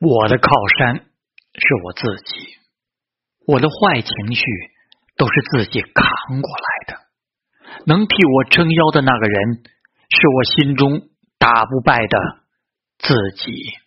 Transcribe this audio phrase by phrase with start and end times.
[0.00, 2.58] 我的靠山是我自己
[3.46, 4.44] 我的坏情绪
[5.16, 7.02] 都是自己扛过来的。
[7.86, 9.62] 能替我撑腰的那个人
[10.08, 11.08] 是我心中
[11.38, 12.18] 打不败的
[12.98, 13.81] 自己。